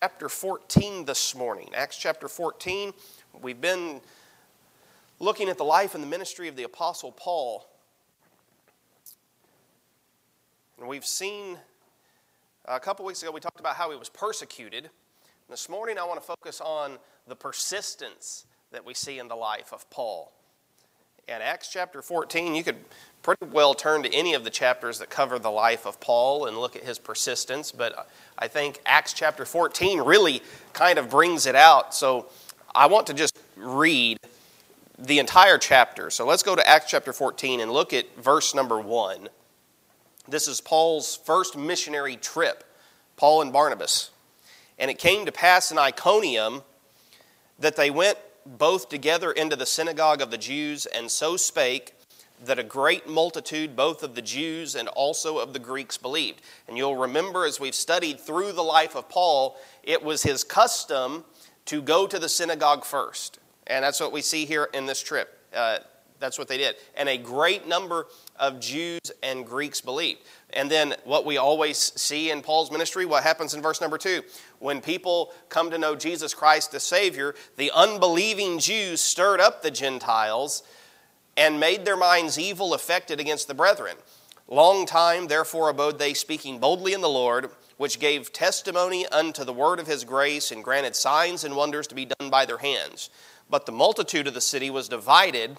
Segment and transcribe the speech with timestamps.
[0.00, 1.68] chapter 14 this morning.
[1.74, 2.92] Acts chapter 14.
[3.42, 4.00] We've been
[5.18, 7.68] looking at the life and the ministry of the Apostle Paul.
[10.78, 11.58] And we've seen
[12.66, 14.88] a couple weeks ago, we talked about how he was persecuted.
[15.50, 19.72] This morning, I want to focus on the persistence that we see in the life
[19.72, 20.32] of Paul.
[21.30, 22.76] And Acts chapter 14, you could
[23.22, 26.56] pretty well turn to any of the chapters that cover the life of Paul and
[26.56, 28.08] look at his persistence, but
[28.38, 30.40] I think Acts chapter 14 really
[30.72, 31.94] kind of brings it out.
[31.94, 32.30] So
[32.74, 34.16] I want to just read
[34.98, 36.08] the entire chapter.
[36.08, 39.28] So let's go to Acts chapter 14 and look at verse number 1.
[40.26, 42.64] This is Paul's first missionary trip,
[43.16, 44.12] Paul and Barnabas.
[44.78, 46.62] And it came to pass in Iconium
[47.58, 48.16] that they went
[48.56, 51.94] both together into the synagogue of the Jews, and so spake
[52.44, 56.40] that a great multitude, both of the Jews and also of the Greeks, believed.
[56.68, 61.24] And you'll remember as we've studied through the life of Paul, it was his custom
[61.66, 63.38] to go to the synagogue first.
[63.66, 65.36] And that's what we see here in this trip.
[65.52, 65.78] Uh,
[66.20, 66.76] that's what they did.
[66.96, 70.20] And a great number of Jews and Greeks believed.
[70.50, 74.22] And then what we always see in Paul's ministry, what happens in verse number two?
[74.58, 79.70] When people come to know Jesus Christ the Savior, the unbelieving Jews stirred up the
[79.70, 80.62] Gentiles
[81.36, 83.96] and made their minds evil affected against the brethren.
[84.48, 89.52] Long time, therefore, abode they speaking boldly in the Lord, which gave testimony unto the
[89.52, 93.10] word of his grace, and granted signs and wonders to be done by their hands.
[93.50, 95.58] But the multitude of the city was divided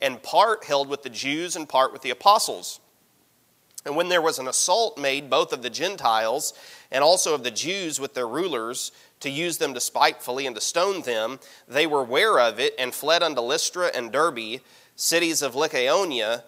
[0.00, 2.80] and part held with the Jews and part with the apostles.
[3.84, 6.52] And when there was an assault made both of the Gentiles
[6.90, 11.02] and also of the Jews with their rulers to use them despitefully and to stone
[11.02, 14.60] them, they were ware of it and fled unto Lystra and Derbe,
[14.96, 16.42] cities of Lycaonia,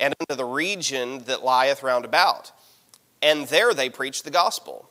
[0.00, 2.52] and unto the region that lieth round about.
[3.20, 4.88] And there they preached the gospel.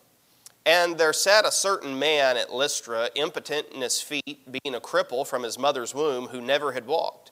[0.66, 5.26] And there sat a certain man at Lystra, impotent in his feet, being a cripple
[5.26, 7.32] from his mother's womb, who never had walked.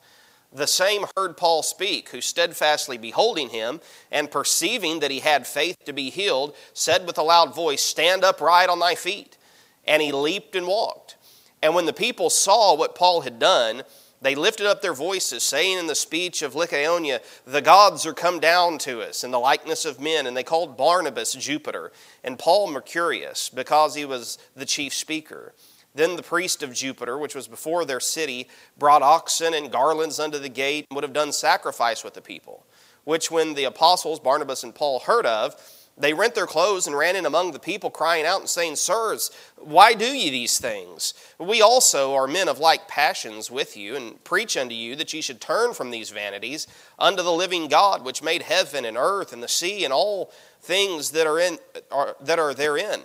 [0.56, 5.84] The same heard Paul speak, who steadfastly beholding him, and perceiving that he had faith
[5.84, 9.38] to be healed, said with a loud voice, Stand upright on thy feet.
[9.86, 11.18] And he leaped and walked.
[11.62, 13.84] And when the people saw what Paul had done,
[14.22, 18.40] they lifted up their voices, saying in the speech of Lycaonia, The gods are come
[18.40, 20.26] down to us in the likeness of men.
[20.26, 21.92] And they called Barnabas Jupiter,
[22.24, 25.54] and Paul Mercurius, because he was the chief speaker.
[25.96, 30.38] Then the priest of Jupiter, which was before their city, brought oxen and garlands unto
[30.38, 32.66] the gate and would have done sacrifice with the people.
[33.06, 35.56] Which, when the apostles Barnabas and Paul heard of,
[35.98, 39.32] they rent their clothes and ran in among the people, crying out and saying, Sirs,
[39.56, 41.14] why do ye these things?
[41.40, 45.22] We also are men of like passions with you, and preach unto you that ye
[45.22, 46.68] should turn from these vanities
[47.00, 51.12] unto the living God, which made heaven and earth and the sea and all things
[51.12, 53.04] that are, in, are, that are therein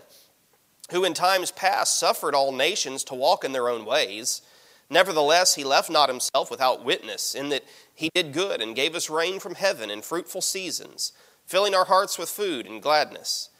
[0.90, 4.42] who in times past suffered all nations to walk in their own ways.
[4.88, 7.64] Nevertheless, he left not himself without witness, in that
[7.94, 11.12] he did good and gave us rain from heaven in fruitful seasons,
[11.46, 13.50] filling our hearts with food and gladness.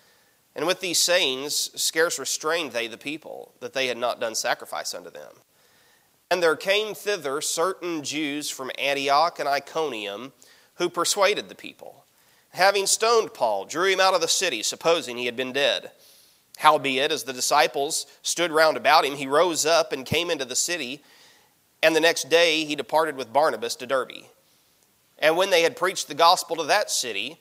[0.56, 4.92] And with these sayings, scarce restrained they the people, that they had not done sacrifice
[4.92, 5.32] unto them.
[6.30, 10.32] And there came thither certain Jews from Antioch and Iconium,
[10.74, 12.04] who persuaded the people.
[12.50, 15.92] Having stoned Paul, drew him out of the city, supposing he had been dead.
[16.60, 20.54] Howbeit, as the disciples stood round about him, he rose up and came into the
[20.54, 21.02] city,
[21.82, 24.26] and the next day he departed with Barnabas to Derbe.
[25.18, 27.40] And when they had preached the gospel to that city,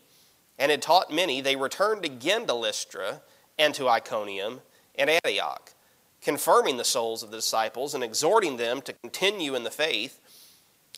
[0.57, 3.21] and had taught many, they returned again to Lystra
[3.57, 4.61] and to Iconium
[4.95, 5.73] and Antioch,
[6.21, 10.21] confirming the souls of the disciples and exhorting them to continue in the faith,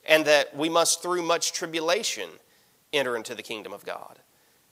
[0.05, 2.29] and that we must through much tribulation
[2.93, 4.19] enter into the kingdom of God.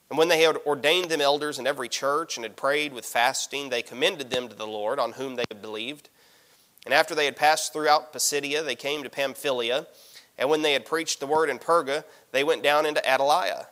[0.10, 3.70] And when they had ordained them elders in every church and had prayed with fasting,
[3.70, 6.10] they commended them to the Lord on whom they had believed.
[6.86, 9.86] And after they had passed throughout Pisidia, they came to Pamphylia.
[10.38, 13.68] And when they had preached the word in Perga, they went down into Attalia,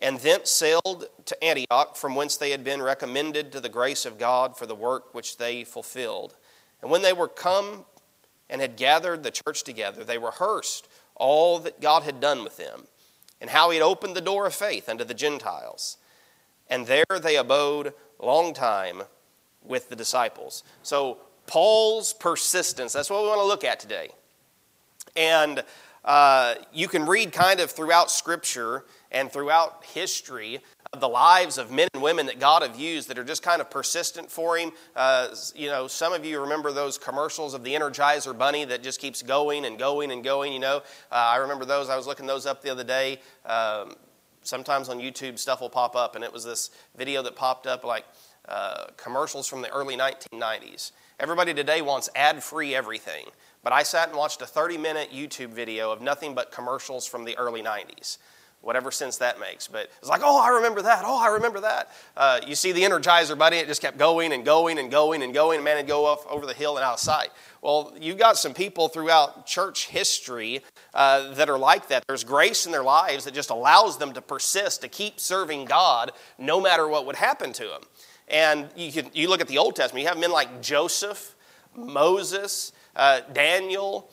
[0.00, 4.18] and thence sailed to Antioch, from whence they had been recommended to the grace of
[4.18, 6.36] God for the work which they fulfilled.
[6.80, 7.84] And when they were come
[8.48, 12.86] and had gathered the church together, they rehearsed all that God had done with them
[13.40, 15.98] and how he had opened the door of faith unto the Gentiles.
[16.68, 19.02] And there they abode long time
[19.62, 20.64] with the disciples.
[20.82, 24.10] So, Paul's persistence, that's what we want to look at today.
[25.16, 25.64] And
[26.04, 30.60] uh, you can read kind of throughout Scripture and throughout history
[30.92, 33.60] of the lives of men and women that God have used that are just kind
[33.60, 34.72] of persistent for Him.
[34.96, 39.00] Uh, you know, some of you remember those commercials of the Energizer Bunny that just
[39.00, 40.52] keeps going and going and going.
[40.52, 40.76] You know,
[41.10, 41.88] uh, I remember those.
[41.88, 43.20] I was looking those up the other day.
[43.44, 43.94] Um,
[44.42, 47.84] sometimes on YouTube stuff will pop up, and it was this video that popped up
[47.84, 48.04] like
[48.48, 50.92] uh, commercials from the early 1990s.
[51.20, 53.26] Everybody today wants ad free everything.
[53.62, 57.24] But I sat and watched a 30 minute YouTube video of nothing but commercials from
[57.24, 58.18] the early 90s
[58.60, 59.68] whatever sense that makes.
[59.68, 61.02] But it's like, oh, I remember that.
[61.04, 61.90] Oh, I remember that.
[62.16, 65.32] Uh, you see the Energizer Bunny, it just kept going and going and going and
[65.32, 67.28] going, and man, it'd go off over the hill and out of sight.
[67.62, 70.62] Well, you've got some people throughout church history
[70.94, 72.04] uh, that are like that.
[72.06, 76.12] There's grace in their lives that just allows them to persist, to keep serving God
[76.38, 77.82] no matter what would happen to them.
[78.28, 81.34] And you, can, you look at the Old Testament, you have men like Joseph,
[81.74, 84.10] Moses, uh, Daniel,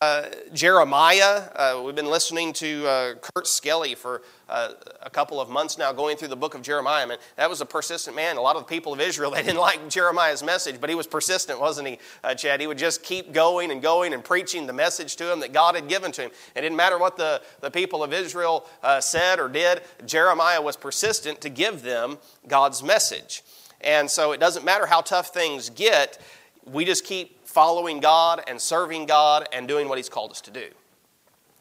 [0.00, 1.48] uh, Jeremiah.
[1.54, 5.92] Uh, we've been listening to uh, Kurt Skelly for uh, a couple of months now,
[5.92, 7.02] going through the book of Jeremiah.
[7.02, 8.36] I mean, that was a persistent man.
[8.36, 11.06] A lot of the people of Israel they didn't like Jeremiah's message, but he was
[11.06, 12.60] persistent, wasn't he, uh, Chad?
[12.60, 15.74] He would just keep going and going and preaching the message to him that God
[15.74, 16.30] had given to him.
[16.54, 19.82] It didn't matter what the, the people of Israel uh, said or did.
[20.06, 23.42] Jeremiah was persistent to give them God's message.
[23.80, 26.20] And so it doesn't matter how tough things get.
[26.64, 30.50] We just keep following God and serving God and doing what He's called us to
[30.50, 30.66] do.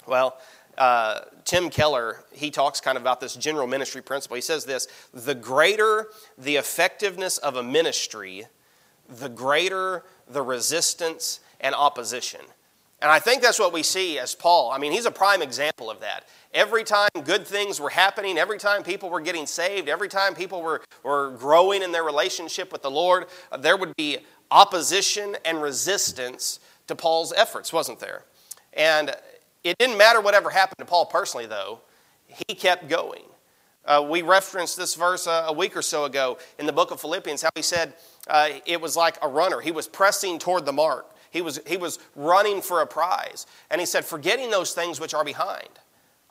[0.05, 0.37] Well,
[0.77, 4.35] uh, Tim Keller, he talks kind of about this general ministry principle.
[4.35, 6.07] He says this the greater
[6.37, 8.43] the effectiveness of a ministry,
[9.07, 12.41] the greater the resistance and opposition.
[13.01, 14.71] And I think that's what we see as Paul.
[14.71, 16.25] I mean, he's a prime example of that.
[16.53, 20.61] Every time good things were happening, every time people were getting saved, every time people
[20.61, 23.27] were, were growing in their relationship with the Lord,
[23.59, 24.19] there would be
[24.51, 28.23] opposition and resistance to Paul's efforts, wasn't there?
[28.73, 29.15] And
[29.63, 31.79] it didn't matter whatever happened to Paul personally, though,
[32.27, 33.23] he kept going.
[33.85, 36.99] Uh, we referenced this verse uh, a week or so ago in the book of
[36.99, 37.93] Philippians, how he said
[38.27, 39.61] uh, it was like a runner.
[39.61, 43.45] He was pressing toward the mark, he was, he was running for a prize.
[43.69, 45.67] And he said, Forgetting those things which are behind,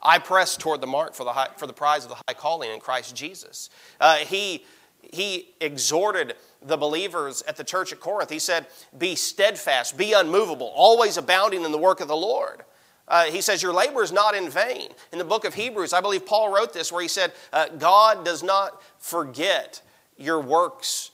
[0.01, 2.71] I press toward the mark for the, high, for the prize of the high calling
[2.71, 3.69] in Christ Jesus.
[4.01, 4.65] Uh, he,
[5.01, 6.35] he exhorted
[6.65, 8.29] the believers at the church at Corinth.
[8.29, 8.67] He said,
[8.97, 12.63] Be steadfast, be unmovable, always abounding in the work of the Lord.
[13.07, 14.89] Uh, he says, Your labor is not in vain.
[15.11, 18.25] In the book of Hebrews, I believe Paul wrote this where he said, uh, God
[18.25, 19.81] does not forget
[20.17, 21.11] your works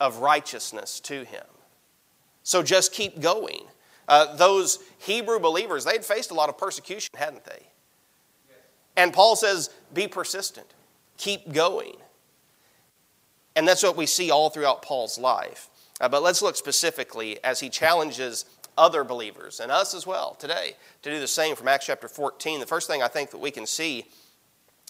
[0.00, 1.44] of righteousness to him.
[2.42, 3.62] So just keep going.
[4.08, 7.62] Uh, those Hebrew believers, they'd faced a lot of persecution, hadn't they?
[8.96, 10.66] And Paul says, Be persistent,
[11.16, 11.96] keep going.
[13.56, 15.68] And that's what we see all throughout Paul's life.
[16.00, 18.44] Uh, but let's look specifically as he challenges
[18.76, 22.58] other believers and us as well today to do the same from Acts chapter 14.
[22.60, 24.06] The first thing I think that we can see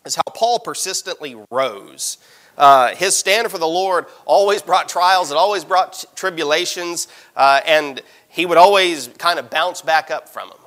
[0.07, 2.19] is how Paul persistently rose.
[2.57, 8.01] Uh, his stand for the Lord always brought trials, it always brought tribulations, uh, and
[8.29, 10.59] he would always kind of bounce back up from them.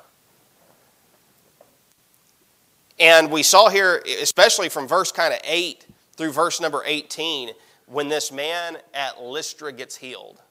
[2.99, 5.85] And we saw here, especially from verse kind of 8
[6.15, 7.51] through verse number 18,
[7.87, 10.41] when this man at Lystra gets healed.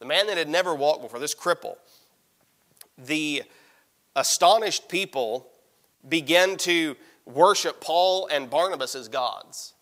[0.00, 1.76] The man that had never walked before, this cripple.
[2.98, 3.44] The
[4.14, 5.46] astonished people
[6.08, 6.96] begin to
[7.26, 9.74] worship Paul and Barnabas as gods.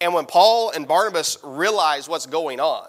[0.00, 2.88] And when Paul and Barnabas realize what's going on,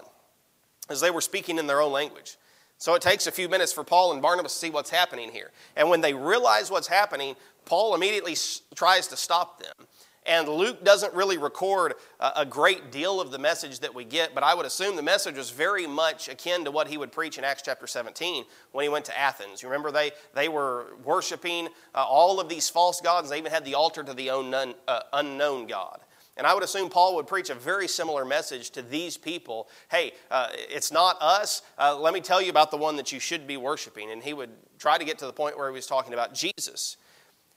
[0.90, 2.36] as they were speaking in their own language,
[2.78, 5.50] so it takes a few minutes for Paul and Barnabas to see what's happening here.
[5.76, 8.36] And when they realize what's happening, Paul immediately
[8.74, 9.86] tries to stop them.
[10.26, 14.42] And Luke doesn't really record a great deal of the message that we get, but
[14.42, 17.44] I would assume the message was very much akin to what he would preach in
[17.44, 19.62] Acts chapter 17 when he went to Athens.
[19.62, 23.66] You remember they, they were worshiping uh, all of these false gods, they even had
[23.66, 26.00] the altar to the unknown, uh, unknown God.
[26.36, 29.68] And I would assume Paul would preach a very similar message to these people.
[29.90, 31.62] Hey, uh, it's not us.
[31.78, 34.10] Uh, let me tell you about the one that you should be worshiping.
[34.10, 36.96] And he would try to get to the point where he was talking about Jesus.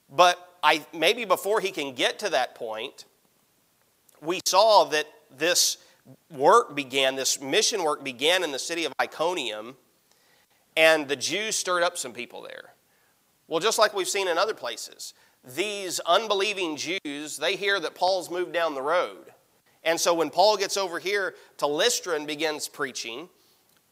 [0.10, 3.06] But I, maybe before he can get to that point,
[4.22, 5.78] we saw that this
[6.32, 9.76] work began, this mission work began in the city of Iconium,
[10.76, 12.74] and the Jews stirred up some people there.
[13.48, 15.14] Well, just like we've seen in other places,
[15.56, 19.32] these unbelieving Jews, they hear that Paul's moved down the road.
[19.84, 23.30] And so when Paul gets over here to Lystra and begins preaching,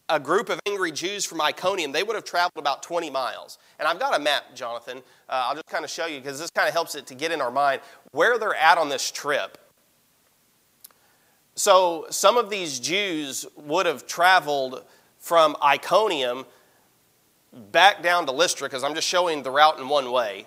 [0.10, 3.58] a group of angry Jews from Iconium, they would have traveled about 20 miles.
[3.80, 5.00] And I've got a map, Jonathan.
[5.30, 7.32] Uh, I'll just kind of show you because this kind of helps it to get
[7.32, 7.82] in our mind
[8.12, 9.58] where they're at on this trip.
[11.56, 14.84] So some of these Jews would have traveled
[15.20, 16.46] from Iconium
[17.72, 20.46] back down to Lystra because I'm just showing the route in one way.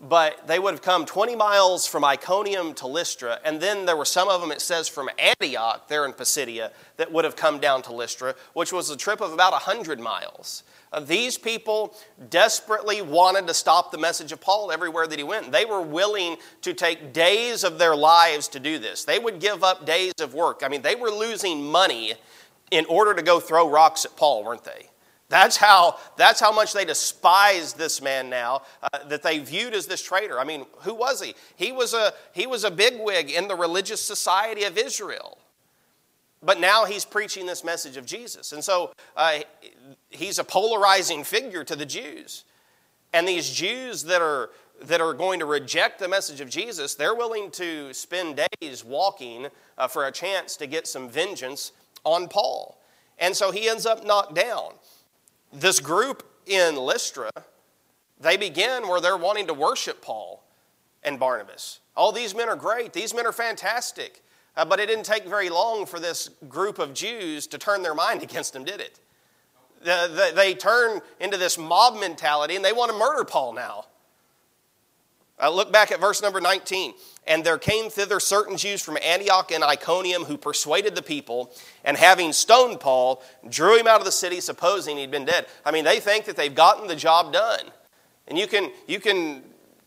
[0.00, 4.06] But they would have come 20 miles from Iconium to Lystra, and then there were
[4.06, 7.82] some of them, it says, from Antioch, there in Pisidia, that would have come down
[7.82, 10.62] to Lystra, which was a trip of about 100 miles.
[10.92, 11.94] Uh, these people
[12.30, 15.52] desperately wanted to stop the message of Paul everywhere that he went.
[15.52, 19.04] They were willing to take days of their lives to do this.
[19.04, 20.62] They would give up days of work.
[20.64, 22.14] I mean, they were losing money
[22.70, 24.89] in order to go throw rocks at Paul, weren't they?
[25.30, 29.86] That's how, that's how much they despised this man now, uh, that they viewed as
[29.86, 30.40] this traitor.
[30.40, 31.34] I mean, who was he?
[31.54, 35.38] He was a, he was a bigwig in the religious society of Israel.
[36.42, 38.50] But now he's preaching this message of Jesus.
[38.52, 39.40] And so uh,
[40.08, 42.44] he's a polarizing figure to the Jews.
[43.12, 44.50] And these Jews that are,
[44.82, 49.46] that are going to reject the message of Jesus, they're willing to spend days walking
[49.78, 51.70] uh, for a chance to get some vengeance
[52.02, 52.80] on Paul.
[53.20, 54.72] And so he ends up knocked down.
[55.52, 57.30] This group in Lystra,
[58.20, 60.44] they begin where they're wanting to worship Paul
[61.02, 61.80] and Barnabas.
[61.96, 62.92] Oh, these men are great.
[62.92, 64.22] These men are fantastic.
[64.56, 67.94] Uh, but it didn't take very long for this group of Jews to turn their
[67.94, 69.00] mind against them, did it?
[69.82, 73.86] The, the, they turn into this mob mentality and they want to murder Paul now.
[75.40, 76.94] Uh, look back at verse number 19.
[77.26, 81.52] And there came thither certain Jews from Antioch and Iconium who persuaded the people,
[81.84, 85.46] and having stoned Paul, drew him out of the city, supposing he'd been dead.
[85.64, 87.66] I mean, they think that they've gotten the job done.
[88.26, 89.42] And you can, you can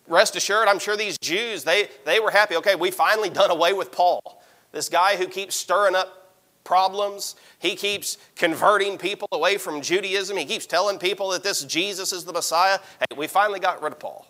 [0.08, 2.56] rest assured, I'm sure these Jews, they, they were happy.
[2.58, 4.44] Okay, we finally done away with Paul.
[4.72, 6.24] This guy who keeps stirring up
[6.64, 7.36] problems.
[7.60, 10.38] He keeps converting people away from Judaism.
[10.38, 12.80] He keeps telling people that this Jesus is the Messiah.
[13.00, 14.26] Hey, we finally got rid of Paul.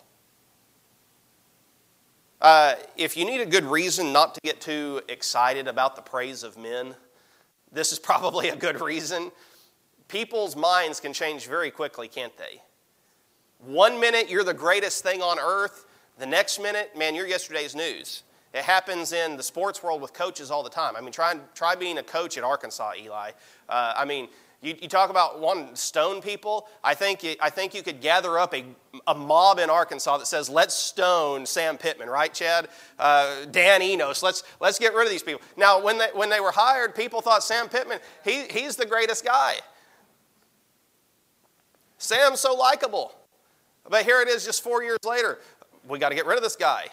[2.44, 6.42] Uh, if you need a good reason not to get too excited about the praise
[6.42, 6.94] of men,
[7.72, 9.32] this is probably a good reason.
[10.08, 12.60] People's minds can change very quickly, can't they?
[13.60, 15.86] One minute you're the greatest thing on earth,
[16.18, 18.24] the next minute, man, you're yesterday's news.
[18.52, 20.96] It happens in the sports world with coaches all the time.
[20.96, 23.30] I mean, try, try being a coach at Arkansas, Eli.
[23.70, 24.28] Uh, I mean,
[24.64, 26.66] you, you talk about wanting to stone people.
[26.82, 28.64] I think, you, I think you could gather up a,
[29.06, 32.68] a mob in Arkansas that says, let's stone Sam Pittman, right, Chad?
[32.98, 35.42] Uh, Dan Enos, let's, let's get rid of these people.
[35.56, 39.24] Now, when they, when they were hired, people thought Sam Pittman, he, he's the greatest
[39.24, 39.56] guy.
[41.98, 43.14] Sam's so likable.
[43.88, 45.40] But here it is just four years later.
[45.86, 46.86] We got to get rid of this guy.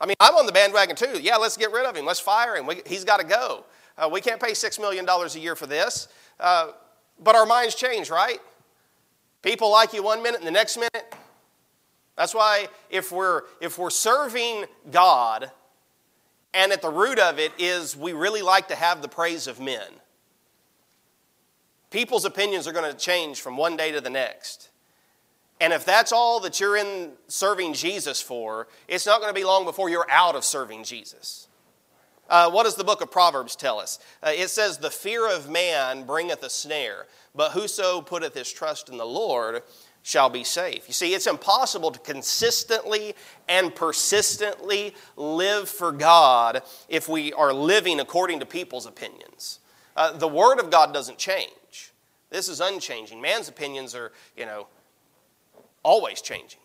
[0.00, 1.20] I mean, I'm on the bandwagon too.
[1.20, 2.06] Yeah, let's get rid of him.
[2.06, 2.66] Let's fire him.
[2.66, 3.64] We, he's got to go.
[4.00, 6.08] Uh, we can't pay $6 million a year for this.
[6.40, 6.68] Uh,
[7.22, 8.38] but our minds change, right?
[9.42, 11.14] People like you one minute and the next minute.
[12.16, 15.50] That's why if we're, if we're serving God,
[16.54, 19.60] and at the root of it is we really like to have the praise of
[19.60, 19.86] men,
[21.90, 24.70] people's opinions are going to change from one day to the next.
[25.60, 29.44] And if that's all that you're in serving Jesus for, it's not going to be
[29.44, 31.48] long before you're out of serving Jesus.
[32.30, 33.98] Uh, what does the book of Proverbs tell us?
[34.22, 38.88] Uh, it says, The fear of man bringeth a snare, but whoso putteth his trust
[38.88, 39.62] in the Lord
[40.02, 40.84] shall be safe.
[40.86, 43.14] You see, it's impossible to consistently
[43.48, 49.58] and persistently live for God if we are living according to people's opinions.
[49.96, 51.92] Uh, the Word of God doesn't change.
[52.30, 53.20] This is unchanging.
[53.20, 54.68] Man's opinions are, you know,
[55.82, 56.60] always changing.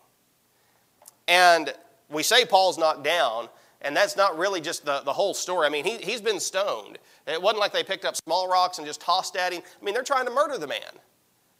[1.26, 1.74] And
[2.08, 3.48] we say Paul's knocked down,
[3.82, 5.66] and that's not really just the, the whole story.
[5.66, 6.98] I mean, he, he's been stoned.
[7.26, 9.62] It wasn't like they picked up small rocks and just tossed at him.
[9.80, 10.80] I mean, they're trying to murder the man.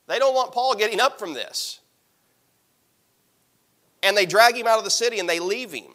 [0.06, 1.80] They don't want Paul getting up from this.
[4.02, 5.92] And they drag him out of the city and they leave him.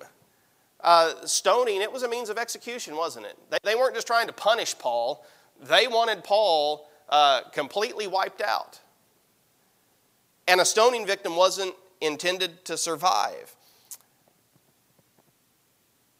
[0.81, 3.37] Uh, stoning, it was a means of execution, wasn't it?
[3.49, 5.23] They, they weren't just trying to punish Paul,
[5.61, 8.79] they wanted Paul uh, completely wiped out.
[10.47, 13.55] And a stoning victim wasn't intended to survive.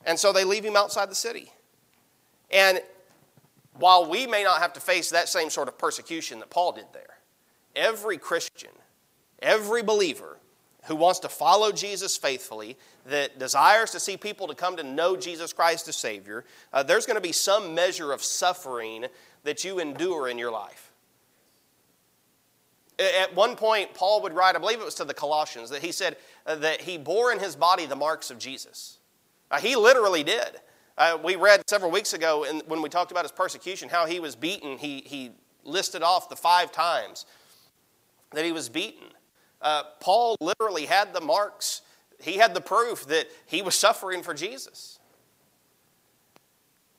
[0.05, 1.51] And so they leave him outside the city.
[2.50, 2.81] And
[3.74, 6.86] while we may not have to face that same sort of persecution that Paul did
[6.93, 7.17] there,
[7.75, 8.72] every Christian,
[9.41, 10.38] every believer
[10.86, 15.15] who wants to follow Jesus faithfully, that desires to see people to come to know
[15.15, 16.43] Jesus Christ as Savior,
[16.74, 19.05] uh, there's going to be some measure of suffering
[19.43, 20.91] that you endure in your life.
[23.00, 25.91] At one point, Paul would write, I believe it was to the Colossians, that he
[25.91, 29.00] said uh, that he bore in his body the marks of Jesus.
[29.51, 30.62] Uh, he literally did.
[30.98, 34.20] Uh, we read several weeks ago in, when we talked about his persecution how he
[34.20, 34.77] was beaten.
[34.77, 35.31] He, he
[35.63, 37.25] listed off the five times
[38.31, 39.08] that he was beaten.
[39.62, 41.81] Uh, Paul literally had the marks,
[42.20, 45.00] he had the proof that he was suffering for Jesus.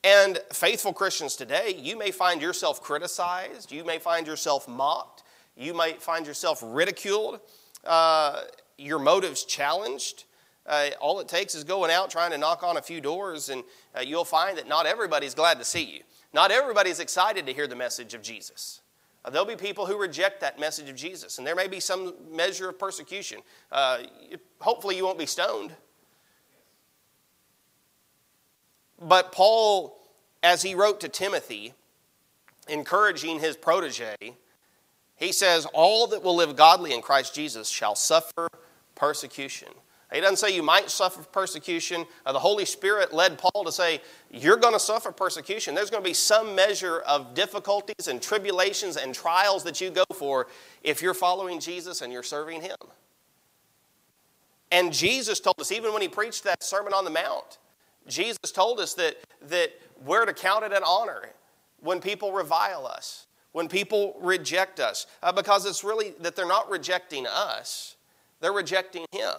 [0.05, 5.23] And faithful Christians today, you may find yourself criticized, you may find yourself mocked,
[5.57, 7.41] you might find yourself ridiculed,
[7.85, 8.43] uh,
[8.79, 10.25] your motives challenged.
[10.67, 13.65] Uh, all it takes is going out trying to knock on a few doors, and
[13.97, 16.01] uh, you'll find that not everybody's glad to see you.
[16.33, 18.81] Not everybody's excited to hear the message of Jesus.
[19.25, 22.15] Uh, there'll be people who reject that message of Jesus, and there may be some
[22.31, 23.41] measure of persecution.
[23.71, 23.99] Uh,
[24.61, 25.73] hopefully, you won't be stoned.
[29.01, 30.01] But Paul,
[30.43, 31.75] as he wrote to Timothy,
[32.69, 34.17] encouraging his protege,
[35.17, 38.49] he says, All that will live godly in Christ Jesus shall suffer
[38.95, 39.69] persecution.
[40.13, 42.05] He doesn't say you might suffer persecution.
[42.27, 45.75] Uh, the Holy Spirit led Paul to say, You're going to suffer persecution.
[45.75, 50.05] There's going to be some measure of difficulties and tribulations and trials that you go
[50.15, 50.49] for
[50.83, 52.77] if you're following Jesus and you're serving Him.
[54.71, 57.59] And Jesus told us, even when He preached that Sermon on the Mount,
[58.07, 59.17] Jesus told us that,
[59.49, 59.73] that
[60.05, 61.31] we're to count it an honor
[61.81, 66.71] when people revile us, when people reject us, uh, because it's really that they're not
[66.71, 67.97] rejecting us,
[68.41, 69.37] they're rejecting Him.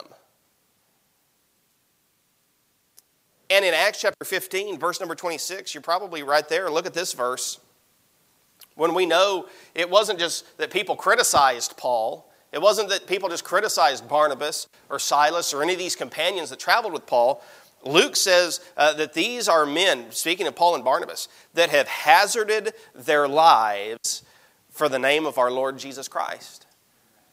[3.54, 6.72] And in Acts chapter 15, verse number 26, you're probably right there.
[6.72, 7.60] Look at this verse.
[8.74, 9.46] When we know
[9.76, 14.98] it wasn't just that people criticized Paul, it wasn't that people just criticized Barnabas or
[14.98, 17.44] Silas or any of these companions that traveled with Paul.
[17.86, 22.74] Luke says uh, that these are men, speaking of Paul and Barnabas, that have hazarded
[22.96, 24.24] their lives
[24.72, 26.66] for the name of our Lord Jesus Christ.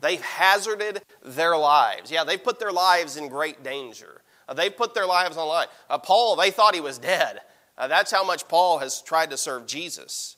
[0.00, 2.10] They've hazarded their lives.
[2.10, 4.20] Yeah, they've put their lives in great danger.
[4.50, 5.68] Uh, they put their lives on line.
[5.88, 7.38] Uh, Paul, they thought he was dead.
[7.78, 10.36] Uh, that's how much Paul has tried to serve Jesus.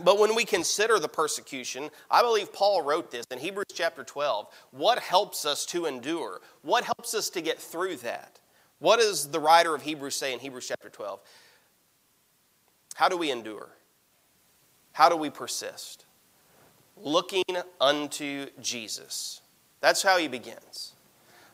[0.00, 4.46] But when we consider the persecution, I believe Paul wrote this in Hebrews chapter 12.
[4.70, 6.40] What helps us to endure?
[6.62, 8.38] What helps us to get through that?
[8.78, 11.20] What does the writer of Hebrews say in Hebrews chapter 12?
[12.94, 13.68] How do we endure?
[14.92, 16.06] How do we persist?
[16.96, 17.44] Looking
[17.80, 19.42] unto Jesus.
[19.80, 20.94] That's how he begins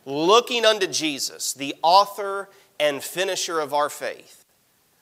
[0.05, 4.45] looking unto Jesus, the author and finisher of our faith,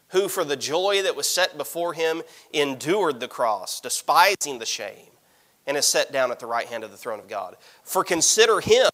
[0.08, 5.08] who for the joy that was set before him endured the cross, despising the shame,
[5.66, 7.56] and is set down at the right hand of the throne of God.
[7.82, 8.90] For consider him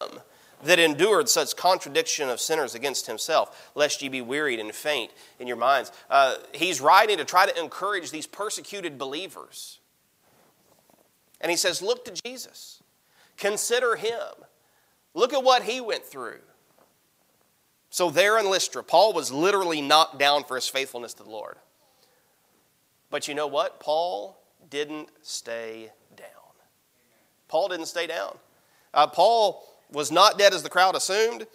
[0.62, 5.46] that endured such contradiction of sinners against himself, lest ye be wearied and faint in
[5.46, 5.92] your minds.
[6.10, 9.78] Uh, he's writing to try to encourage these persecuted believers.
[11.40, 12.82] And he says, Look to Jesus,
[13.36, 14.44] consider him
[15.14, 16.40] Look at what he went through.
[17.90, 21.56] So, there in Lystra, Paul was literally knocked down for his faithfulness to the Lord.
[23.10, 23.80] But you know what?
[23.80, 26.28] Paul didn't stay down.
[27.48, 28.36] Paul didn't stay down.
[28.92, 31.46] Uh, Paul was not dead as the crowd assumed.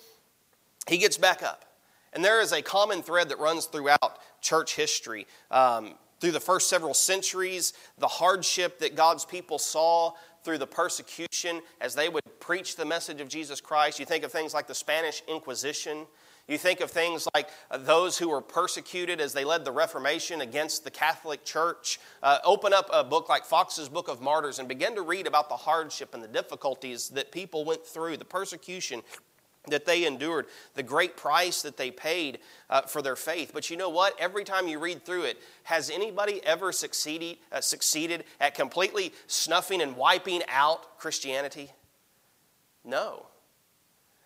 [0.88, 1.66] He gets back up.
[2.14, 5.28] And there is a common thread that runs throughout church history.
[5.52, 10.14] Um, through the first several centuries, the hardship that God's people saw
[10.44, 14.00] through the persecution as they would preach the message of Jesus Christ.
[14.00, 16.06] You think of things like the Spanish Inquisition.
[16.50, 20.42] You think of things like uh, those who were persecuted as they led the Reformation
[20.42, 22.02] against the Catholic Church.
[22.22, 25.48] Uh, open up a book like Foxe's Book of Martyrs and begin to read about
[25.48, 29.04] the hardship and the difficulties that people went through, the persecution
[29.70, 33.52] that they endured, the great price that they paid uh, for their faith.
[33.54, 34.20] But you know what?
[34.20, 39.82] Every time you read through it, has anybody ever succeeded, uh, succeeded at completely snuffing
[39.82, 41.72] and wiping out Christianity?
[42.84, 43.28] No.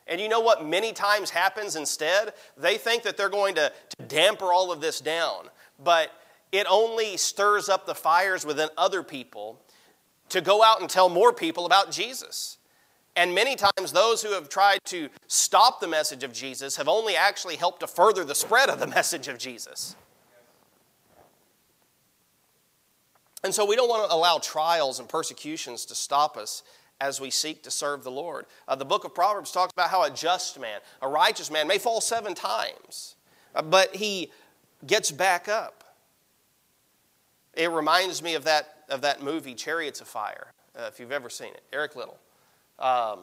[0.07, 2.33] And you know what many times happens instead?
[2.57, 5.49] They think that they're going to, to damper all of this down,
[5.83, 6.11] but
[6.51, 9.61] it only stirs up the fires within other people
[10.29, 12.57] to go out and tell more people about Jesus.
[13.15, 17.15] And many times, those who have tried to stop the message of Jesus have only
[17.15, 19.95] actually helped to further the spread of the message of Jesus.
[23.43, 26.63] And so, we don't want to allow trials and persecutions to stop us
[26.99, 28.45] as we seek to serve the Lord.
[28.67, 31.77] Uh, the book of Proverbs talks about how a just man, a righteous man, may
[31.77, 33.15] fall seven times,
[33.55, 34.31] uh, but he
[34.85, 35.83] gets back up.
[37.53, 41.29] It reminds me of that, of that movie, Chariots of Fire, uh, if you've ever
[41.29, 42.17] seen it, Eric Liddell.
[42.79, 43.21] Um,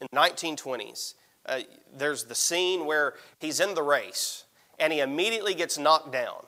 [0.00, 1.14] in the 1920s,
[1.46, 1.60] uh,
[1.96, 4.44] there's the scene where he's in the race
[4.78, 6.44] and he immediately gets knocked down.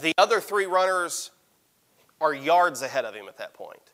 [0.00, 1.30] The other three runners
[2.20, 3.92] are yards ahead of him at that point.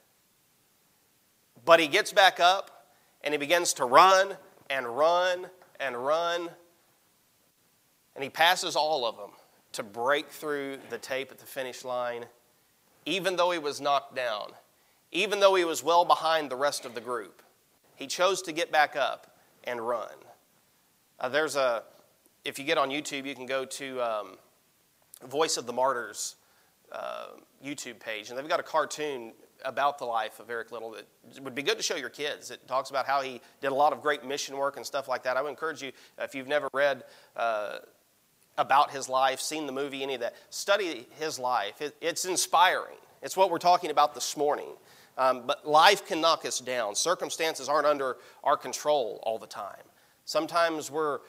[1.64, 2.86] But he gets back up
[3.22, 4.36] and he begins to run
[4.70, 5.46] and run
[5.80, 6.50] and run.
[8.14, 9.30] And he passes all of them
[9.72, 12.26] to break through the tape at the finish line
[13.06, 14.52] even though he was knocked down,
[15.12, 17.42] even though he was well behind the rest of the group.
[17.96, 20.14] He chose to get back up and run.
[21.20, 21.84] Uh, there's a,
[22.44, 24.36] if you get on YouTube, you can go to um,
[25.26, 26.36] Voice of the Martyrs
[26.94, 27.26] uh,
[27.64, 29.32] YouTube page, and they've got a cartoon
[29.64, 32.50] about the life of Eric Liddell that would be good to show your kids.
[32.50, 35.22] It talks about how he did a lot of great mission work and stuff like
[35.24, 35.36] that.
[35.36, 37.04] I would encourage you, if you've never read
[37.36, 37.78] uh,
[38.58, 41.80] about his life, seen the movie, any of that, study his life.
[41.80, 42.96] It, it's inspiring.
[43.22, 44.68] It's what we're talking about this morning.
[45.16, 46.94] Um, but life can knock us down.
[46.94, 49.82] Circumstances aren't under our control all the time.
[50.24, 51.20] Sometimes we're,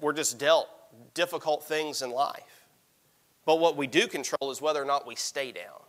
[0.00, 0.68] we're just dealt
[1.14, 2.55] difficult things in life.
[3.46, 5.80] But what we do control is whether or not we stay down.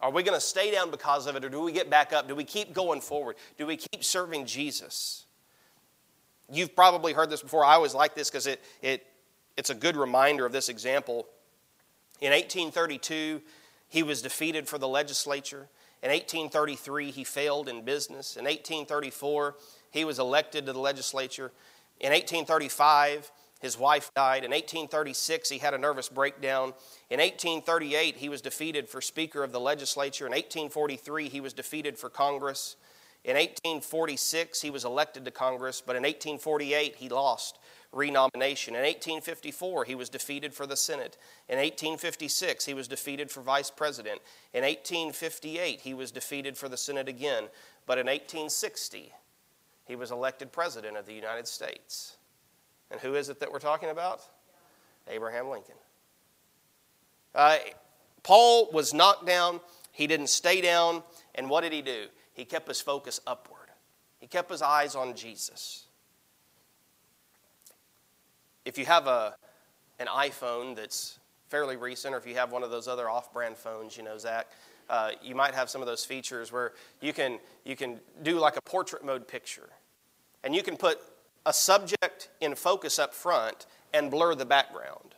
[0.00, 2.28] Are we going to stay down because of it, or do we get back up?
[2.28, 3.36] Do we keep going forward?
[3.56, 5.26] Do we keep serving Jesus?
[6.50, 7.64] You've probably heard this before.
[7.64, 9.06] I always like this because it, it,
[9.56, 11.28] it's a good reminder of this example.
[12.20, 13.40] In 1832,
[13.88, 15.68] he was defeated for the legislature.
[16.02, 18.36] In 1833, he failed in business.
[18.36, 19.54] In 1834,
[19.92, 21.52] he was elected to the legislature.
[22.00, 23.30] In 1835,
[23.62, 24.44] his wife died.
[24.44, 26.74] In 1836, he had a nervous breakdown.
[27.08, 30.26] In 1838, he was defeated for Speaker of the legislature.
[30.26, 32.74] In 1843, he was defeated for Congress.
[33.24, 37.60] In 1846, he was elected to Congress, but in 1848, he lost
[37.92, 38.74] renomination.
[38.74, 41.16] In 1854, he was defeated for the Senate.
[41.48, 44.20] In 1856, he was defeated for vice president.
[44.52, 47.44] In 1858, he was defeated for the Senate again.
[47.86, 49.12] But in 1860,
[49.86, 52.16] he was elected president of the United States.
[52.92, 54.20] And who is it that we're talking about?
[55.08, 55.74] Abraham Lincoln.
[57.34, 57.56] Uh,
[58.22, 59.60] Paul was knocked down.
[59.90, 61.02] He didn't stay down.
[61.34, 62.06] And what did he do?
[62.34, 63.70] He kept his focus upward,
[64.20, 65.86] he kept his eyes on Jesus.
[68.64, 69.34] If you have a,
[69.98, 73.56] an iPhone that's fairly recent, or if you have one of those other off brand
[73.56, 74.46] phones, you know, Zach,
[74.88, 78.56] uh, you might have some of those features where you can, you can do like
[78.56, 79.68] a portrait mode picture.
[80.44, 81.00] And you can put
[81.44, 85.14] a subject in focus up front and blur the background.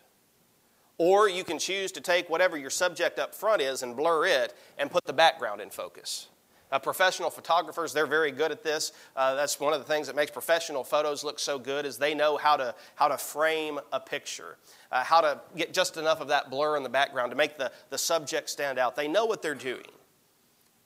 [0.97, 4.55] Or you can choose to take whatever your subject up front is and blur it
[4.79, 6.29] and put the background in focus.
[6.71, 8.93] Uh, professional photographers, they're very good at this.
[9.15, 12.15] Uh, that's one of the things that makes professional photos look so good is they
[12.15, 14.57] know how to, how to frame a picture,
[14.91, 17.71] uh, how to get just enough of that blur in the background to make the,
[17.91, 18.97] the subject stand out.
[18.97, 19.87] They know what they're doing.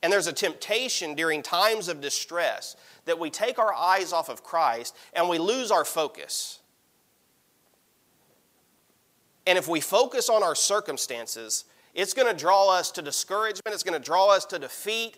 [0.02, 4.44] And there's a temptation during times of distress that we take our eyes off of
[4.44, 6.60] Christ and we lose our focus.
[9.46, 13.82] And if we focus on our circumstances, it's going to draw us to discouragement, it's
[13.82, 15.16] going to draw us to defeat,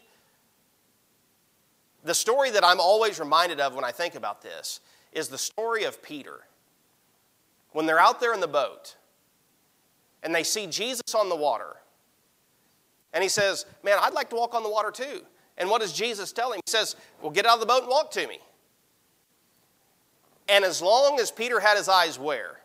[2.05, 4.81] the story that I'm always reminded of when I think about this
[5.12, 6.40] is the story of Peter.
[7.73, 8.97] When they're out there in the boat
[10.23, 11.77] and they see Jesus on the water,
[13.12, 15.23] and he says, Man, I'd like to walk on the water too.
[15.59, 16.61] And what does Jesus tell him?
[16.64, 18.38] He says, Well, get out of the boat and walk to me.
[20.49, 22.61] And as long as Peter had his eyes where?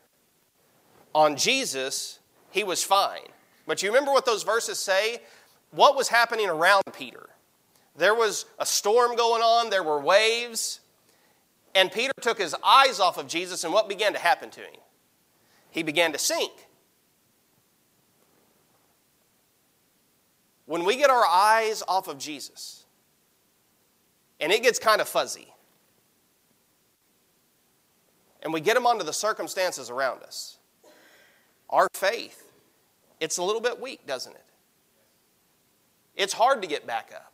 [1.13, 2.19] On Jesus,
[2.51, 3.27] he was fine.
[3.67, 5.21] But you remember what those verses say?
[5.71, 7.29] What was happening around Peter?
[7.97, 10.81] There was a storm going on, there were waves,
[11.73, 14.79] and Peter took his eyes off of Jesus, and what began to happen to him?
[15.69, 16.51] He began to sink.
[20.65, 22.85] When we get our eyes off of Jesus,
[24.39, 25.47] and it gets kind of fuzzy,
[28.41, 30.57] and we get them onto the circumstances around us,
[31.69, 32.51] our faith,
[33.19, 34.45] it's a little bit weak, doesn't it?
[36.15, 37.33] It's hard to get back up.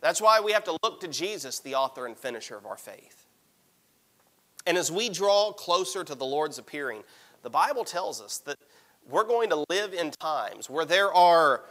[0.00, 3.26] That's why we have to look to Jesus, the author and finisher of our faith.
[4.66, 7.02] And as we draw closer to the Lord's appearing,
[7.42, 8.56] the Bible tells us that
[9.08, 11.64] we're going to live in times where there are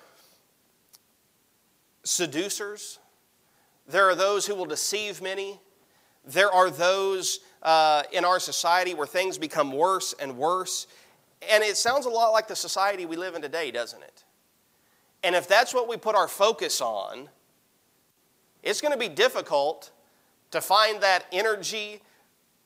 [2.04, 3.00] seducers,
[3.88, 5.60] there are those who will deceive many,
[6.26, 10.88] there are those uh, in our society where things become worse and worse.
[11.50, 14.24] And it sounds a lot like the society we live in today, doesn't it?
[15.24, 17.30] And if that's what we put our focus on,
[18.62, 19.92] it's going to be difficult
[20.52, 22.02] to find that energy,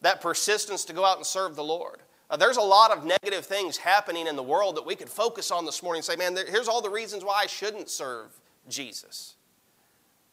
[0.01, 2.01] that persistence to go out and serve the Lord.
[2.29, 5.49] Uh, there's a lot of negative things happening in the world that we could focus
[5.49, 8.39] on this morning and say, man, there, here's all the reasons why I shouldn't serve
[8.69, 9.35] Jesus.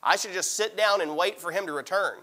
[0.03, 2.19] I should just sit down and wait for him to return.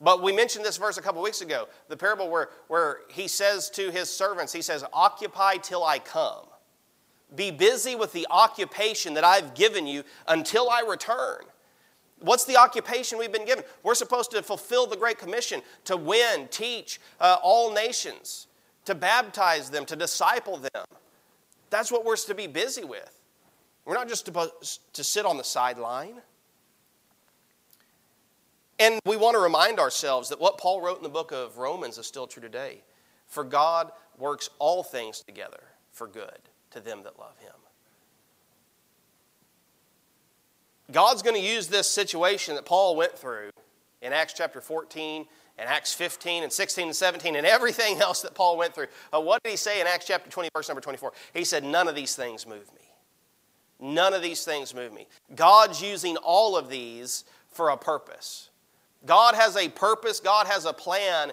[0.00, 3.68] But we mentioned this verse a couple weeks ago, the parable where, where he says
[3.70, 6.46] to his servants, he says, Occupy till I come.
[7.36, 11.42] Be busy with the occupation that I've given you until I return.
[12.20, 13.64] What's the occupation we've been given?
[13.82, 18.46] We're supposed to fulfill the Great Commission to win, teach uh, all nations,
[18.86, 20.84] to baptize them, to disciple them.
[21.68, 23.19] That's what we're to be busy with.
[23.90, 26.22] We're not just supposed to sit on the sideline.
[28.78, 31.98] And we want to remind ourselves that what Paul wrote in the book of Romans
[31.98, 32.82] is still true today.
[33.26, 35.58] For God works all things together
[35.90, 36.38] for good
[36.70, 37.50] to them that love him.
[40.92, 43.50] God's going to use this situation that Paul went through
[44.02, 45.26] in Acts chapter 14
[45.58, 48.86] and Acts 15 and 16 and 17 and everything else that Paul went through.
[49.12, 51.12] Uh, what did he say in Acts chapter 20, verse number 24?
[51.34, 52.79] He said, None of these things move me.
[53.80, 55.06] None of these things move me.
[55.34, 58.50] God's using all of these for a purpose.
[59.06, 61.32] God has a purpose, God has a plan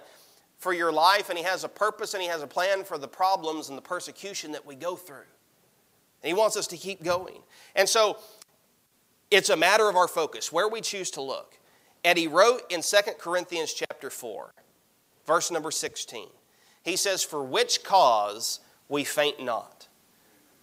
[0.57, 3.07] for your life, and He has a purpose and He has a plan for the
[3.07, 5.27] problems and the persecution that we go through.
[6.23, 7.39] And He wants us to keep going.
[7.75, 8.17] And so
[9.29, 11.60] it's a matter of our focus, where we choose to look.
[12.03, 14.53] And he wrote in 2 Corinthians chapter 4,
[15.25, 16.27] verse number 16.
[16.83, 19.76] He says, For which cause we faint not.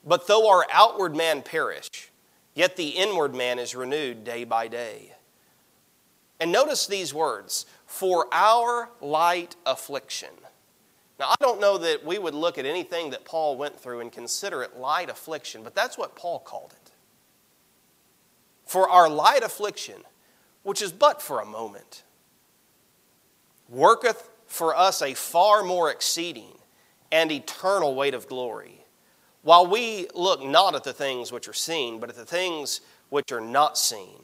[0.07, 2.11] But though our outward man perish,
[2.55, 5.15] yet the inward man is renewed day by day.
[6.39, 10.31] And notice these words for our light affliction.
[11.19, 14.11] Now, I don't know that we would look at anything that Paul went through and
[14.11, 16.91] consider it light affliction, but that's what Paul called it.
[18.67, 20.03] For our light affliction,
[20.65, 22.03] which is but for a moment,
[23.69, 26.59] worketh for us a far more exceeding
[27.13, 28.84] and eternal weight of glory
[29.45, 32.81] while we look not at the things which are seen, but at the things
[33.11, 34.21] which are not seen.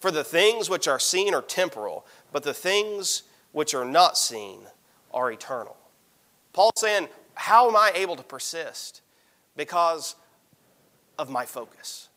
[0.00, 4.60] For the things which are seen are temporal, but the things which are not seen
[5.14, 5.76] are eternal.
[6.52, 9.00] Paul's saying, How am I able to persist?
[9.56, 10.16] Because
[11.18, 12.08] of my focus.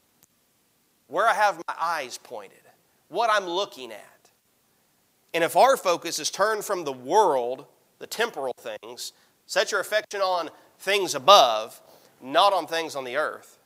[1.07, 2.61] Where I have my eyes pointed,
[3.09, 4.29] what I'm looking at.
[5.33, 7.65] And if our focus is turned from the world,
[7.99, 9.13] the temporal things,
[9.45, 10.49] set your affection on
[10.79, 11.81] things above,
[12.21, 13.57] not on things on the earth.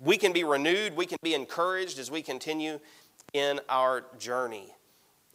[0.00, 2.78] We can be renewed, we can be encouraged as we continue
[3.32, 4.74] in our journey.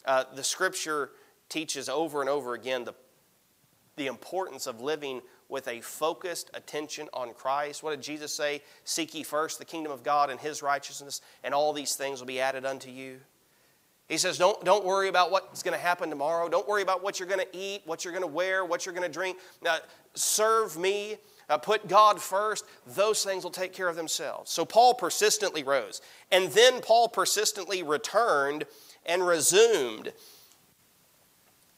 [0.06, 1.12] Uh, the scripture
[1.50, 2.94] teaches over and over again the,
[3.96, 7.84] the importance of living with a focused attention on Christ.
[7.84, 8.62] What did Jesus say?
[8.86, 12.28] Seek ye first the kingdom of God and his righteousness, and all these things will
[12.28, 13.20] be added unto you.
[14.10, 16.50] He says, don't, don't worry about what's going to happen tomorrow.
[16.50, 18.94] Don't worry about what you're going to eat, what you're going to wear, what you're
[18.94, 19.38] going to drink.
[19.62, 19.78] Now,
[20.14, 21.18] serve me
[21.50, 24.52] uh, put God first, those things will take care of themselves.
[24.52, 26.02] So Paul persistently rose.
[26.32, 28.66] And then Paul persistently returned
[29.06, 30.14] and resumed.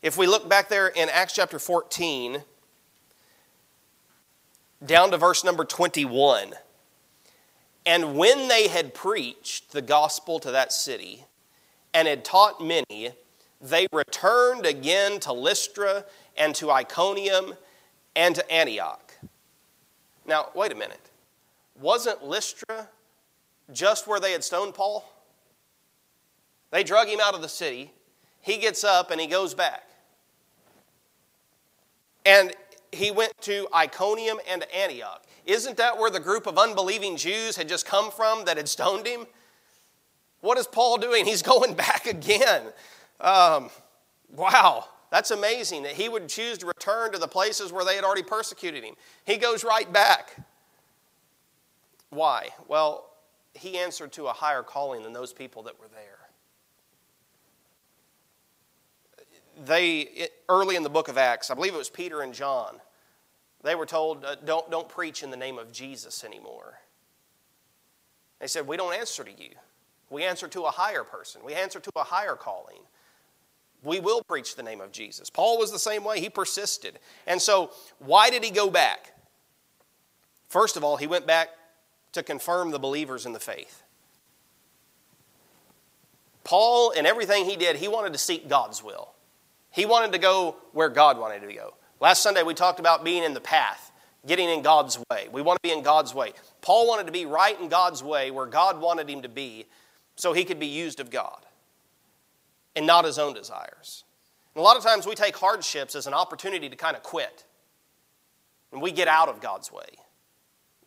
[0.01, 2.43] If we look back there in Acts chapter 14,
[4.85, 6.53] down to verse number 21.
[7.87, 11.25] And when they had preached the gospel to that city
[11.93, 13.11] and had taught many,
[13.61, 16.05] they returned again to Lystra
[16.37, 17.55] and to Iconium
[18.15, 19.04] and to Antioch
[20.27, 21.09] now, wait a minute.
[21.79, 22.89] Wasn't Lystra
[23.71, 25.09] just where they had stoned Paul?
[26.71, 27.91] They drug him out of the city.
[28.41, 29.83] He gets up and he goes back.
[32.25, 32.53] And
[32.91, 35.23] he went to Iconium and Antioch.
[35.45, 39.05] Isn't that where the group of unbelieving Jews had just come from that had stoned
[39.05, 39.27] him?
[40.41, 41.25] What is Paul doing?
[41.25, 42.63] He's going back again.
[43.19, 43.69] Um,
[44.35, 44.85] wow.
[45.15, 48.21] That's amazing that he would choose to return to the places where they had already
[48.21, 48.95] persecuted him.
[49.23, 50.35] He goes right back.
[52.09, 52.49] Why?
[52.67, 53.13] Well,
[53.53, 56.17] he answered to a higher calling than those people that were there.
[59.65, 62.81] They, early in the book of Acts, I believe it was Peter and John,
[63.63, 66.73] they were told, uh, don't, don't preach in the name of Jesus anymore.
[68.41, 69.51] They said, We don't answer to you.
[70.09, 72.81] We answer to a higher person, we answer to a higher calling
[73.85, 75.29] we will preach the name of Jesus.
[75.29, 76.99] Paul was the same way, he persisted.
[77.27, 79.13] And so, why did he go back?
[80.49, 81.49] First of all, he went back
[82.13, 83.83] to confirm the believers in the faith.
[86.43, 89.09] Paul, in everything he did, he wanted to seek God's will.
[89.71, 91.73] He wanted to go where God wanted to go.
[91.99, 93.91] Last Sunday, we talked about being in the path,
[94.27, 95.27] getting in God's way.
[95.31, 96.33] We want to be in God's way.
[96.61, 99.65] Paul wanted to be right in God's way, where God wanted him to be,
[100.15, 101.45] so he could be used of God
[102.75, 104.03] and not his own desires.
[104.53, 107.45] And a lot of times we take hardships as an opportunity to kind of quit.
[108.71, 109.85] And we get out of God's way.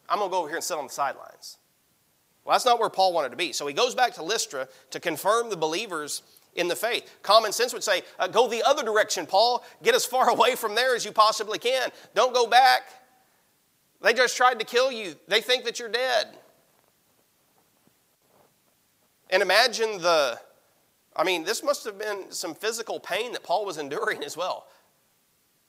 [0.08, 1.58] I'm going to go over here and sit on the sidelines.
[2.44, 3.52] Well, that's not where Paul wanted to be.
[3.52, 6.22] So he goes back to Lystra to confirm the believers
[6.54, 7.10] in the faith.
[7.22, 9.64] Common sense would say, uh, go the other direction, Paul.
[9.82, 11.90] Get as far away from there as you possibly can.
[12.14, 12.82] Don't go back.
[14.00, 16.38] They just tried to kill you, they think that you're dead.
[19.30, 20.40] And imagine the
[21.18, 24.68] I mean, this must have been some physical pain that Paul was enduring as well.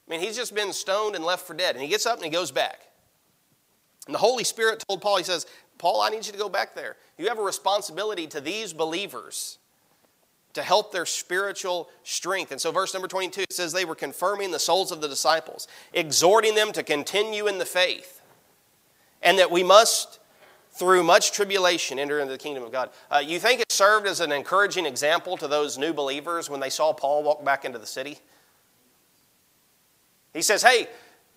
[0.08, 1.76] I mean, he's just been stoned and left for dead.
[1.76, 2.82] And he gets up and he goes back.
[4.06, 5.48] And the Holy Spirit told Paul, he says,
[5.80, 6.98] Paul, I need you to go back there.
[7.18, 9.58] You have a responsibility to these believers
[10.54, 12.52] to help their spiritual strength.
[12.52, 15.68] And so, verse number 22 it says, They were confirming the souls of the disciples,
[15.94, 18.22] exhorting them to continue in the faith,
[19.22, 20.19] and that we must
[20.80, 22.90] through much tribulation enter into the kingdom of God.
[23.12, 26.70] Uh, you think it served as an encouraging example to those new believers when they
[26.70, 28.18] saw Paul walk back into the city?
[30.34, 30.88] He says, Hey,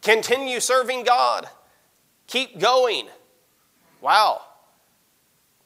[0.00, 1.48] continue serving God,
[2.28, 3.08] keep going.
[4.00, 4.42] Wow.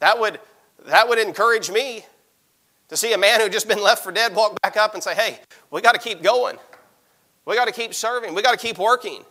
[0.01, 0.41] That would,
[0.87, 2.07] that would encourage me
[2.89, 5.15] to see a man who just been left for dead walk back up and say,
[5.15, 5.39] Hey,
[5.71, 6.57] we got to keep going.
[7.45, 8.35] We got to keep serving.
[8.35, 9.23] We got to keep working.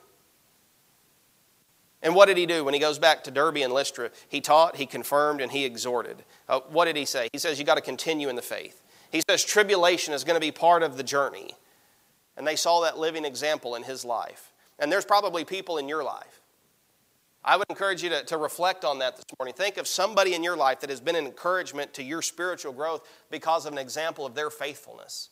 [2.05, 4.11] And what did he do when he goes back to Derbe and Lystra?
[4.29, 6.23] He taught, he confirmed, and he exhorted.
[6.47, 7.29] Uh, what did he say?
[7.33, 8.83] He says, You got to continue in the faith.
[9.11, 11.55] He says, Tribulation is going to be part of the journey.
[12.37, 14.53] And they saw that living example in his life.
[14.77, 16.41] And there's probably people in your life.
[17.43, 19.55] I would encourage you to, to reflect on that this morning.
[19.55, 23.07] Think of somebody in your life that has been an encouragement to your spiritual growth
[23.31, 25.29] because of an example of their faithfulness.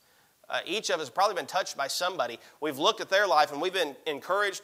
[0.50, 2.40] Uh, each of us has probably been touched by somebody.
[2.62, 4.62] We've looked at their life and we've been encouraged.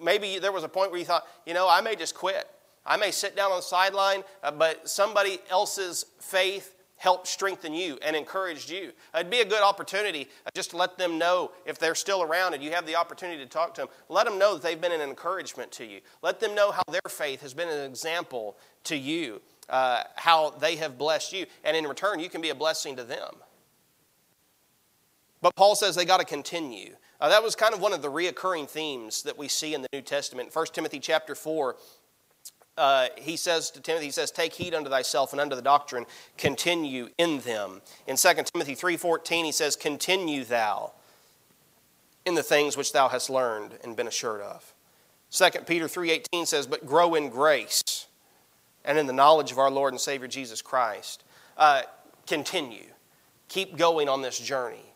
[0.00, 2.48] Maybe there was a point where you thought, you know, I may just quit.
[2.84, 7.98] I may sit down on the sideline, uh, but somebody else's faith helped strengthen you
[8.02, 8.92] and encouraged you.
[9.12, 12.54] It'd be a good opportunity uh, just to let them know if they're still around
[12.54, 13.90] and you have the opportunity to talk to them.
[14.08, 16.00] Let them know that they've been an encouragement to you.
[16.22, 20.76] Let them know how their faith has been an example to you, uh, how they
[20.76, 21.46] have blessed you.
[21.64, 23.34] And in return, you can be a blessing to them.
[25.40, 26.94] But Paul says they got to continue.
[27.22, 29.88] Uh, that was kind of one of the reoccurring themes that we see in the
[29.92, 30.52] New Testament.
[30.52, 31.76] 1 Timothy chapter 4,
[32.76, 36.04] uh, he says to Timothy, he says, take heed unto thyself and unto the doctrine,
[36.36, 37.80] continue in them.
[38.08, 40.94] In 2 Timothy 3.14, he says, continue thou
[42.26, 44.74] in the things which thou hast learned and been assured of.
[45.30, 48.08] 2 Peter 3.18 says, but grow in grace
[48.84, 51.22] and in the knowledge of our Lord and Savior Jesus Christ.
[51.56, 51.82] Uh,
[52.26, 52.86] continue.
[53.46, 54.92] Keep going on this journey.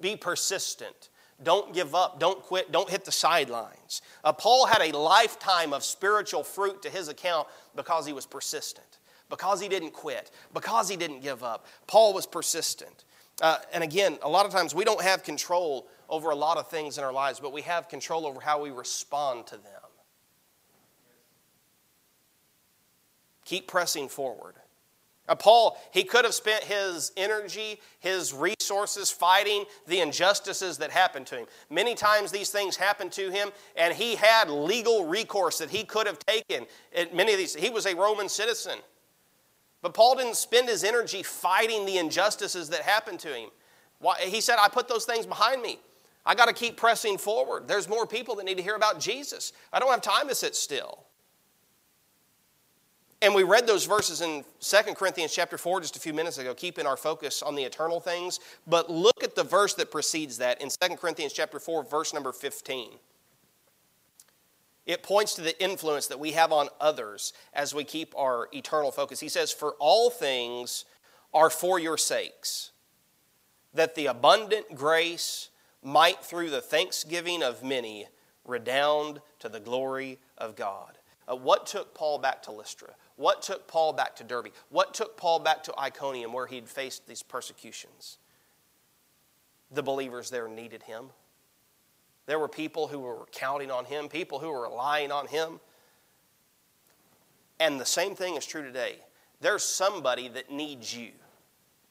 [0.00, 1.08] Be persistent.
[1.42, 2.18] Don't give up.
[2.18, 2.72] Don't quit.
[2.72, 4.02] Don't hit the sidelines.
[4.24, 7.46] Uh, Paul had a lifetime of spiritual fruit to his account
[7.76, 8.98] because he was persistent,
[9.30, 11.66] because he didn't quit, because he didn't give up.
[11.86, 13.04] Paul was persistent.
[13.40, 16.68] Uh, and again, a lot of times we don't have control over a lot of
[16.68, 19.62] things in our lives, but we have control over how we respond to them.
[23.44, 24.56] Keep pressing forward.
[25.28, 31.26] Uh, Paul, he could have spent his energy, his resources fighting the injustices that happened
[31.26, 31.46] to him.
[31.70, 36.06] Many times these things happened to him, and he had legal recourse that he could
[36.06, 36.66] have taken.
[37.12, 38.78] Many of these, he was a Roman citizen.
[39.82, 43.50] But Paul didn't spend his energy fighting the injustices that happened to him.
[44.20, 45.78] He said, I put those things behind me.
[46.26, 47.68] I got to keep pressing forward.
[47.68, 49.52] There's more people that need to hear about Jesus.
[49.72, 51.04] I don't have time to sit still.
[53.20, 56.54] And we read those verses in 2 Corinthians chapter 4 just a few minutes ago,
[56.54, 58.38] keeping our focus on the eternal things.
[58.66, 62.30] But look at the verse that precedes that in 2 Corinthians chapter 4, verse number
[62.32, 62.90] 15.
[64.86, 68.92] It points to the influence that we have on others as we keep our eternal
[68.92, 69.20] focus.
[69.20, 70.84] He says, For all things
[71.34, 72.70] are for your sakes,
[73.74, 75.50] that the abundant grace
[75.82, 78.06] might through the thanksgiving of many
[78.46, 80.98] redound to the glory of God.
[81.30, 82.94] Uh, what took Paul back to Lystra?
[83.18, 84.52] What took Paul back to Derbe?
[84.70, 88.18] What took Paul back to Iconium where he'd faced these persecutions?
[89.72, 91.06] The believers there needed him.
[92.26, 95.58] There were people who were counting on him, people who were relying on him.
[97.58, 99.00] And the same thing is true today.
[99.40, 101.10] There's somebody that needs you.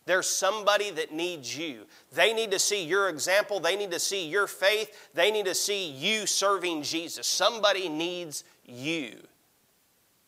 [0.05, 1.87] There's somebody that needs you.
[2.13, 3.59] They need to see your example.
[3.59, 5.09] They need to see your faith.
[5.13, 7.27] They need to see you serving Jesus.
[7.27, 9.17] Somebody needs you.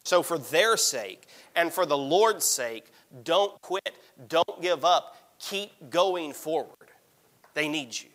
[0.03, 2.85] So, for their sake and for the Lord's sake,
[3.23, 3.93] don't quit,
[4.27, 6.75] don't give up, keep going forward.
[7.53, 8.09] They need you.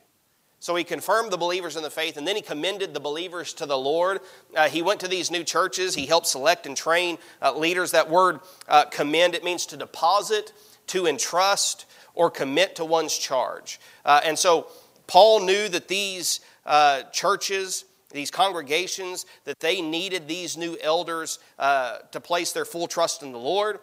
[0.64, 3.66] So he confirmed the believers in the faith, and then he commended the believers to
[3.66, 4.20] the Lord.
[4.56, 5.94] Uh, he went to these new churches.
[5.94, 7.90] He helped select and train uh, leaders.
[7.90, 10.54] That word uh, commend, it means to deposit,
[10.86, 13.78] to entrust, or commit to one's charge.
[14.06, 14.68] Uh, and so
[15.06, 17.84] Paul knew that these uh, churches,
[18.14, 23.32] these congregations, that they needed these new elders uh, to place their full trust in
[23.32, 23.80] the Lord,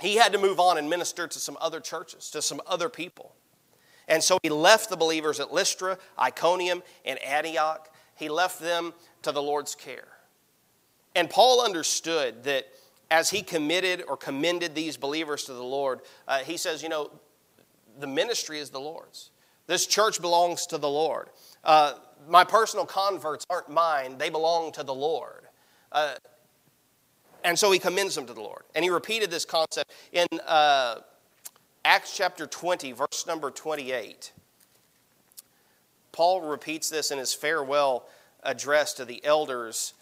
[0.00, 3.32] he had to move on and minister to some other churches, to some other people.
[4.08, 7.88] And so he left the believers at Lystra, Iconium, and Antioch.
[8.16, 10.08] He left them to the Lord's care.
[11.14, 12.66] And Paul understood that
[13.08, 17.12] as he committed or commended these believers to the Lord, uh, he says, you know,
[18.00, 19.30] the ministry is the Lord's.
[19.68, 21.28] This church belongs to the Lord.
[21.62, 21.94] Uh,
[22.28, 25.42] my personal converts aren't mine, they belong to the Lord.
[25.92, 26.14] Uh,
[27.44, 28.62] and so he commends them to the Lord.
[28.74, 31.00] And he repeated this concept in uh,
[31.84, 34.32] Acts chapter 20, verse number 28.
[36.12, 38.06] Paul repeats this in his farewell
[38.42, 39.94] address to the elders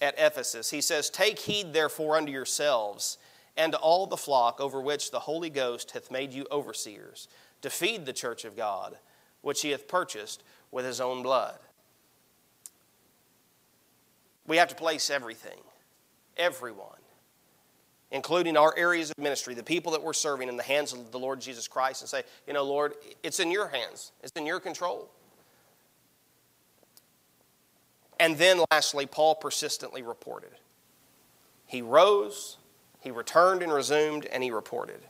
[0.00, 0.70] at Ephesus.
[0.70, 3.18] He says, Take heed therefore unto yourselves
[3.56, 7.28] and to all the flock over which the Holy Ghost hath made you overseers,
[7.62, 8.96] to feed the church of God,
[9.42, 10.42] which he hath purchased
[10.72, 11.58] with his own blood.
[14.46, 15.58] We have to place everything,
[16.36, 16.88] everyone,
[18.10, 21.18] including our areas of ministry, the people that we're serving, in the hands of the
[21.18, 24.58] Lord Jesus Christ and say, you know, Lord, it's in your hands, it's in your
[24.58, 25.08] control.
[28.18, 30.50] And then lastly, Paul persistently reported.
[31.66, 32.56] He rose,
[33.00, 35.00] he returned and resumed, and he reported.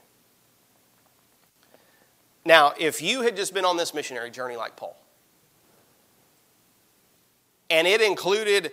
[2.45, 4.97] Now, if you had just been on this missionary journey like Paul,
[7.71, 8.73] and it included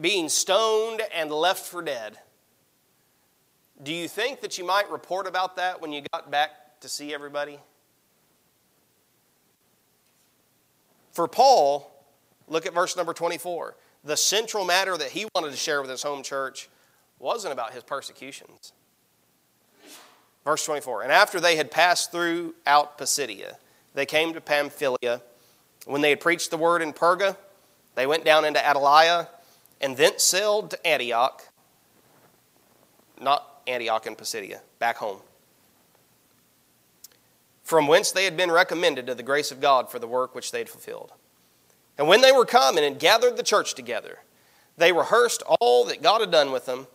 [0.00, 2.18] being stoned and left for dead,
[3.82, 7.14] do you think that you might report about that when you got back to see
[7.14, 7.58] everybody?
[11.12, 11.90] For Paul,
[12.48, 13.76] look at verse number 24.
[14.04, 16.68] The central matter that he wanted to share with his home church
[17.18, 18.72] wasn't about his persecutions.
[20.44, 23.56] Verse 24 And after they had passed through out Pisidia,
[23.94, 25.22] they came to Pamphylia.
[25.86, 27.36] When they had preached the word in Perga,
[27.94, 29.28] they went down into Attalia
[29.80, 31.48] and thence sailed to Antioch.
[33.20, 35.20] Not Antioch and Pisidia, back home.
[37.62, 40.50] From whence they had been recommended to the grace of God for the work which
[40.50, 41.12] they had fulfilled.
[41.98, 44.20] And when they were come and gathered the church together,
[44.76, 46.86] they rehearsed all that God had done with them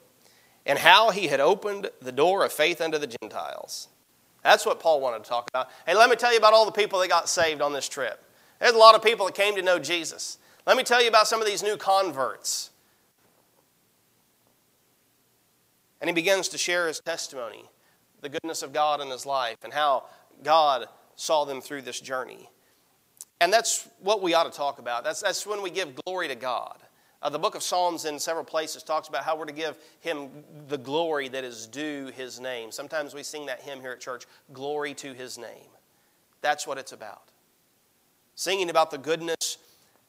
[0.65, 3.87] and how he had opened the door of faith unto the Gentiles.
[4.43, 5.69] That's what Paul wanted to talk about.
[5.85, 8.23] Hey, let me tell you about all the people that got saved on this trip.
[8.59, 10.37] There's a lot of people that came to know Jesus.
[10.65, 12.71] Let me tell you about some of these new converts.
[16.01, 17.65] And he begins to share his testimony,
[18.21, 20.05] the goodness of God in his life, and how
[20.43, 22.49] God saw them through this journey.
[23.41, 25.03] And that's what we ought to talk about.
[25.03, 26.77] That's, that's when we give glory to God.
[27.21, 30.29] Uh, the book of Psalms, in several places, talks about how we're to give him
[30.67, 32.71] the glory that is due his name.
[32.71, 35.69] Sometimes we sing that hymn here at church, Glory to his name.
[36.41, 37.23] That's what it's about.
[38.35, 39.54] Singing about the goodness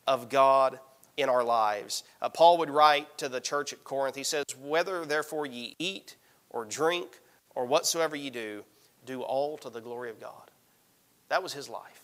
[0.06, 0.80] of God
[1.16, 2.04] in our lives.
[2.20, 6.16] Uh, Paul would write to the church at Corinth, he says, Whether therefore ye eat
[6.50, 7.20] or drink
[7.54, 8.64] or whatsoever ye do,
[9.04, 10.50] do all to the glory of God.
[11.28, 12.02] That was his life.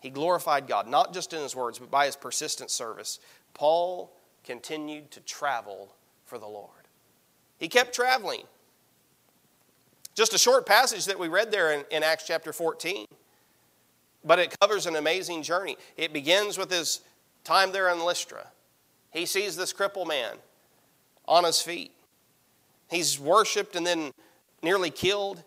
[0.00, 3.18] He glorified God, not just in his words, but by his persistent service.
[3.54, 4.12] Paul
[4.44, 6.70] continued to travel for the Lord.
[7.58, 8.42] He kept traveling.
[10.14, 13.06] Just a short passage that we read there in, in, Acts chapter 14,
[14.24, 15.76] but it covers an amazing journey.
[15.96, 17.00] It begins with his
[17.44, 18.48] time there in Lystra.
[19.10, 20.36] He sees this crippled man
[21.26, 21.92] on his feet.
[22.90, 24.12] He's worshiped and then
[24.62, 25.42] nearly killed.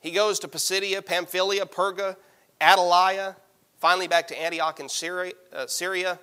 [0.00, 2.16] He goes to Pisidia, Pamphylia, Perga,
[2.60, 3.36] Attalia,
[3.78, 5.32] finally back to Antioch in Syria.
[5.52, 6.18] Uh, Syria.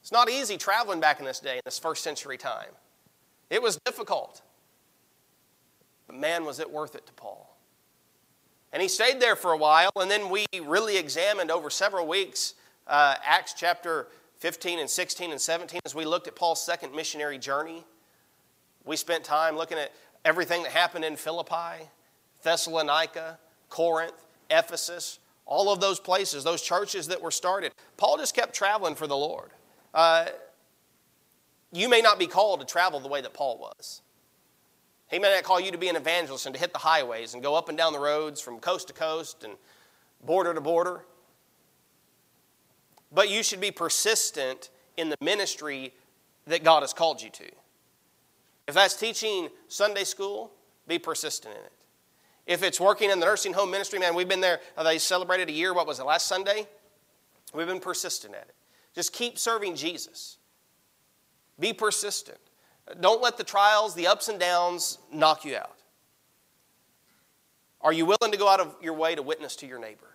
[0.00, 2.70] It's not easy traveling back in this day, in this first century time.
[3.50, 4.42] It was difficult.
[6.06, 7.49] But man, was it worth it to Paul.
[8.72, 12.54] And he stayed there for a while, and then we really examined over several weeks
[12.86, 14.08] uh, Acts chapter
[14.38, 17.84] 15 and 16 and 17 as we looked at Paul's second missionary journey.
[18.84, 19.92] We spent time looking at
[20.24, 21.88] everything that happened in Philippi,
[22.42, 24.14] Thessalonica, Corinth,
[24.50, 27.72] Ephesus, all of those places, those churches that were started.
[27.96, 29.50] Paul just kept traveling for the Lord.
[29.92, 30.26] Uh,
[31.72, 34.00] you may not be called to travel the way that Paul was.
[35.10, 37.42] He may not call you to be an evangelist and to hit the highways and
[37.42, 39.54] go up and down the roads from coast to coast and
[40.24, 41.04] border to border.
[43.12, 45.92] But you should be persistent in the ministry
[46.46, 47.50] that God has called you to.
[48.68, 50.52] If that's teaching Sunday school,
[50.86, 51.72] be persistent in it.
[52.46, 55.48] If it's working in the nursing home ministry, man, we've been there, uh, they celebrated
[55.48, 56.68] a year, what was it, last Sunday?
[57.52, 58.54] We've been persistent at it.
[58.94, 60.38] Just keep serving Jesus.
[61.58, 62.38] Be persistent.
[63.00, 65.76] Don't let the trials, the ups and downs knock you out.
[67.80, 70.06] Are you willing to go out of your way to witness to your neighbor?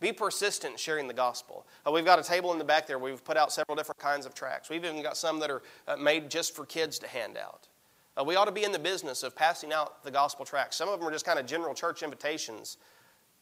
[0.00, 1.66] Be persistent in sharing the gospel.
[1.86, 2.98] Uh, we've got a table in the back there.
[2.98, 4.70] We've put out several different kinds of tracts.
[4.70, 7.66] We've even got some that are uh, made just for kids to hand out.
[8.16, 10.76] Uh, we ought to be in the business of passing out the gospel tracts.
[10.76, 12.76] Some of them are just kind of general church invitations.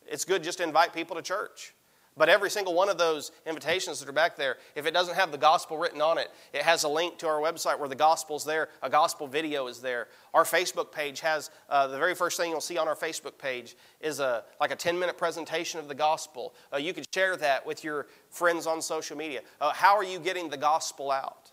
[0.06, 1.74] It's good just to invite people to church.
[2.18, 5.32] But every single one of those invitations that are back there, if it doesn't have
[5.32, 8.42] the gospel written on it, it has a link to our website where the gospel's
[8.42, 10.08] there, a gospel video is there.
[10.32, 13.76] Our Facebook page has uh, the very first thing you'll see on our Facebook page
[14.00, 16.54] is a like a 10 minute presentation of the gospel.
[16.72, 19.42] Uh, you can share that with your friends on social media.
[19.60, 21.52] Uh, how are you getting the gospel out?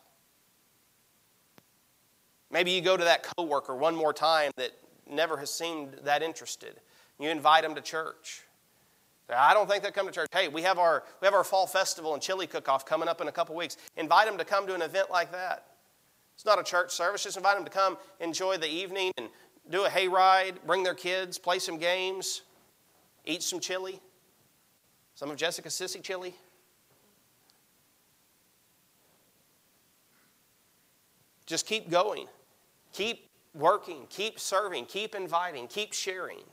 [2.50, 4.72] Maybe you go to that coworker one more time that
[5.10, 6.80] never has seemed that interested.
[7.20, 8.44] You invite them to church.
[9.30, 10.28] I don't think they'll come to church.
[10.32, 13.28] Hey, we have our we have our fall festival and chili cook-off coming up in
[13.28, 13.78] a couple weeks.
[13.98, 15.66] Invite them to come to an event like that.
[16.36, 17.24] It's not a church service.
[17.24, 19.30] Just invite them to come enjoy the evening and
[19.70, 22.42] do a hayride, bring their kids, play some games,
[23.26, 24.00] eat some chili.
[25.16, 26.34] Some of Jessica's sissy chili.
[31.46, 32.28] Just keep going.
[32.94, 34.08] Keep working.
[34.10, 34.86] Keep serving.
[34.86, 35.68] Keep inviting.
[35.68, 36.44] Keep sharing.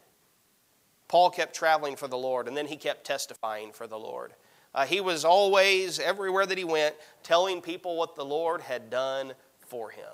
[1.11, 4.33] Paul kept traveling for the Lord, and then he kept testifying for the Lord.
[4.73, 6.95] Uh, he was always, everywhere that he went,
[7.25, 10.05] telling people what the Lord had done for him.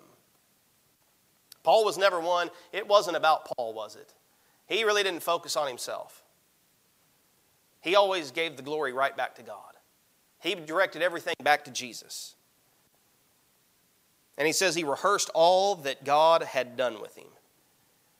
[1.62, 4.14] Paul was never one, it wasn't about Paul, was it?
[4.68, 6.22] He really didn't focus on himself.
[7.82, 9.74] He always gave the glory right back to God.
[10.40, 12.36] He directed everything back to Jesus.
[14.38, 17.28] And he says he rehearsed all that God had done with him.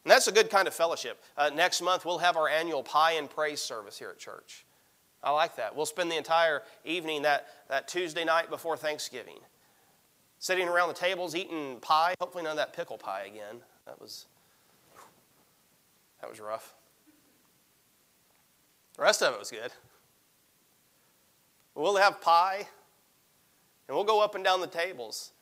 [0.07, 1.20] And that's a good kind of fellowship.
[1.36, 4.64] Uh, next month, we'll have our annual pie and praise service here at church.
[5.20, 5.74] I like that.
[5.74, 9.38] We'll spend the entire evening that, that Tuesday night before Thanksgiving
[10.38, 12.14] sitting around the tables eating pie.
[12.20, 13.57] Hopefully, none of that pickle pie again.
[13.84, 14.26] That was,
[16.20, 16.76] that was rough.
[18.96, 19.72] The rest of it was good.
[21.74, 22.68] We'll have pie,
[23.88, 25.32] and we'll go up and down the tables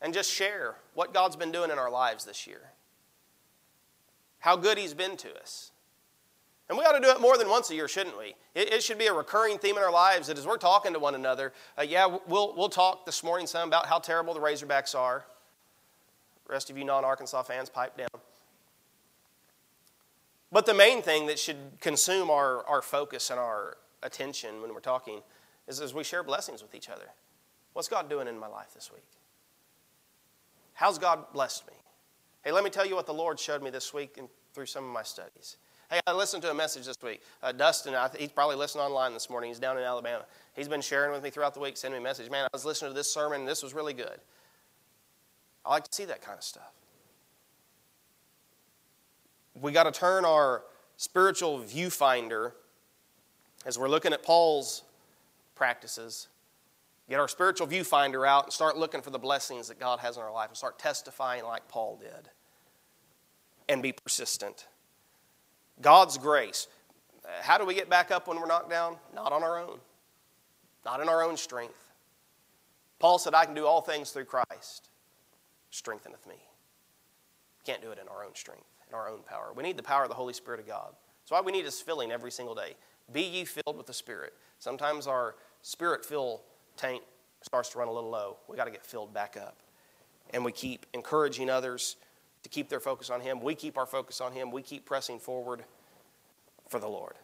[0.00, 2.70] and just share what God's been doing in our lives this year,
[4.44, 5.72] how good He's been to us.
[6.68, 8.34] And we ought to do it more than once a year, shouldn't we?
[8.54, 10.98] It, it should be a recurring theme in our lives that as we're talking to
[10.98, 14.94] one another, uh, yeah, we'll, we'll talk this morning some about how terrible the Razorbacks
[14.94, 15.24] are.
[16.46, 18.08] The rest of you non Arkansas fans, pipe down.
[20.52, 24.80] But the main thing that should consume our, our focus and our attention when we're
[24.80, 25.22] talking
[25.66, 27.08] is as we share blessings with each other.
[27.72, 29.06] What's God doing in my life this week?
[30.74, 31.74] How's God blessed me?
[32.44, 34.84] Hey, let me tell you what the Lord showed me this week and through some
[34.84, 35.56] of my studies.
[35.90, 37.20] Hey, I listened to a message this week.
[37.42, 39.48] Uh, Dustin, I, he's probably listening online this morning.
[39.48, 40.24] He's down in Alabama.
[40.54, 42.30] He's been sharing with me throughout the week, sending me a message.
[42.30, 44.18] Man, I was listening to this sermon, this was really good.
[45.64, 46.72] I like to see that kind of stuff
[49.60, 50.64] we got to turn our
[50.96, 52.52] spiritual viewfinder
[53.66, 54.82] as we're looking at Paul's
[55.54, 56.28] practices.
[57.08, 60.22] Get our spiritual viewfinder out and start looking for the blessings that God has in
[60.22, 62.30] our life and start testifying like Paul did.
[63.68, 64.66] And be persistent.
[65.80, 66.66] God's grace.
[67.42, 68.96] How do we get back up when we're knocked down?
[69.14, 69.78] Not on our own,
[70.84, 71.92] not in our own strength.
[72.98, 74.88] Paul said, I can do all things through Christ,
[75.70, 76.36] strengtheneth me.
[77.64, 79.52] Can't do it in our own strength in our own power.
[79.54, 80.94] We need the power of the Holy Spirit of God.
[81.22, 82.74] That's why we need His filling every single day.
[83.12, 84.34] Be ye filled with the Spirit.
[84.58, 86.42] Sometimes our spirit fill
[86.76, 87.02] tank
[87.42, 88.38] starts to run a little low.
[88.48, 89.56] We got to get filled back up.
[90.30, 91.96] And we keep encouraging others
[92.42, 93.40] to keep their focus on Him.
[93.40, 94.50] We keep our focus on Him.
[94.50, 95.64] We keep pressing forward
[96.68, 97.14] for the Lord.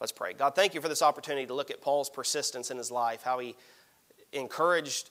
[0.00, 0.34] Let's pray.
[0.34, 3.38] God, thank you for this opportunity to look at Paul's persistence in his life, how
[3.38, 3.56] he
[4.32, 5.10] encouraged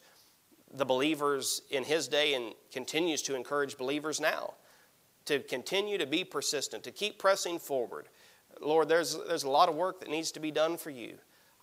[0.73, 4.53] the believers in his day and continues to encourage believers now
[5.25, 8.07] to continue to be persistent, to keep pressing forward.
[8.61, 11.15] Lord, there's, there's a lot of work that needs to be done for you.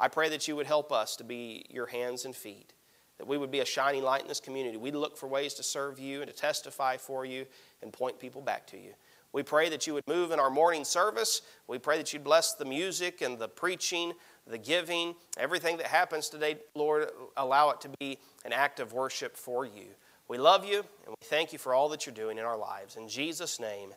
[0.03, 2.73] I pray that you would help us to be your hands and feet,
[3.19, 4.77] that we would be a shining light in this community.
[4.77, 7.47] We'd look for ways to serve you and to testify for you
[7.83, 8.95] and point people back to you.
[9.33, 11.43] We pray that you would move in our morning service.
[11.69, 14.13] We pray that you'd bless the music and the preaching,
[14.45, 19.37] the giving, everything that happens today, Lord, allow it to be an act of worship
[19.37, 19.87] for you.
[20.27, 22.97] We love you and we thank you for all that you're doing in our lives.
[22.97, 23.95] In Jesus' name,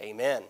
[0.00, 0.44] amen.